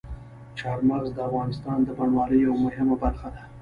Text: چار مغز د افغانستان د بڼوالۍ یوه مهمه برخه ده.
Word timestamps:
چار 0.59 0.77
مغز 0.89 1.09
د 1.15 1.19
افغانستان 1.29 1.77
د 1.83 1.89
بڼوالۍ 1.97 2.37
یوه 2.45 2.57
مهمه 2.65 2.95
برخه 3.03 3.27
ده. 3.35 3.41